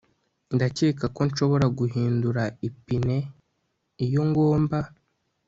[0.55, 3.17] Ndakeka ko nshobora guhindura ipine
[4.05, 4.77] iyo ngomba